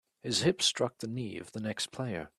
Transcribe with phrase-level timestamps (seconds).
[0.23, 2.27] His hip struck the knee of the next player.